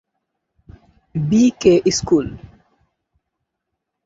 B 1.15 1.43
K 1.61 1.73
school. 1.97 2.27